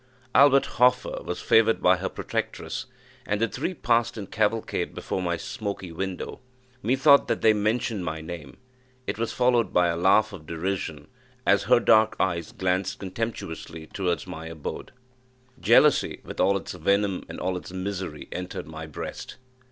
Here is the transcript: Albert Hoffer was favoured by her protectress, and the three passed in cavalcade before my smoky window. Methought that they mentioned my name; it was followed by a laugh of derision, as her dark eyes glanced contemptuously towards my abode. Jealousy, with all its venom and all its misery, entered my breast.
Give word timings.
Albert 0.33 0.65
Hoffer 0.65 1.19
was 1.23 1.41
favoured 1.43 1.79
by 1.79 1.97
her 1.97 2.09
protectress, 2.09 2.87
and 3.23 3.39
the 3.39 3.47
three 3.47 3.75
passed 3.75 4.17
in 4.17 4.25
cavalcade 4.25 4.95
before 4.95 5.21
my 5.21 5.37
smoky 5.37 5.91
window. 5.91 6.39
Methought 6.81 7.27
that 7.27 7.41
they 7.43 7.53
mentioned 7.53 8.03
my 8.03 8.19
name; 8.19 8.57
it 9.05 9.19
was 9.19 9.31
followed 9.31 9.71
by 9.71 9.89
a 9.89 9.95
laugh 9.95 10.33
of 10.33 10.47
derision, 10.47 11.07
as 11.45 11.65
her 11.65 11.79
dark 11.79 12.15
eyes 12.19 12.51
glanced 12.51 12.97
contemptuously 12.97 13.85
towards 13.93 14.25
my 14.25 14.47
abode. 14.47 14.91
Jealousy, 15.59 16.19
with 16.23 16.39
all 16.39 16.57
its 16.57 16.71
venom 16.71 17.23
and 17.29 17.39
all 17.39 17.55
its 17.55 17.71
misery, 17.71 18.27
entered 18.31 18.65
my 18.65 18.87
breast. 18.87 19.35